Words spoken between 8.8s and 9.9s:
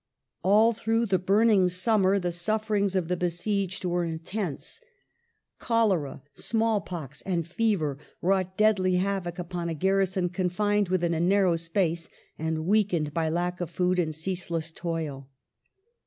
havoc upon a